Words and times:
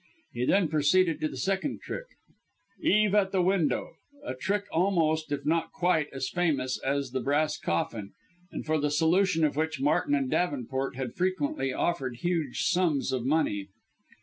He 0.33 0.45
then 0.45 0.67
proceeded 0.67 1.19
to 1.21 1.27
the 1.27 1.37
second 1.37 1.81
trick 1.81 2.05
"Eve 2.81 3.13
at 3.13 3.31
the 3.31 3.43
Window," 3.43 3.97
a 4.25 4.33
trick 4.33 4.63
almost, 4.71 5.31
if 5.31 5.45
not 5.45 5.71
quite, 5.71 6.07
as 6.11 6.27
famous 6.27 6.79
as 6.79 7.11
"The 7.11 7.19
Brass 7.21 7.59
Coffin," 7.59 8.13
and 8.51 8.65
for 8.65 8.79
the 8.79 8.89
solution 8.89 9.43
of 9.45 9.55
which 9.55 9.79
Martin 9.79 10.15
and 10.15 10.27
Davenport 10.31 10.95
had 10.95 11.13
frequently 11.13 11.71
offered 11.71 12.15
huge 12.15 12.63
sums 12.63 13.11
of 13.11 13.27
money. 13.27 13.67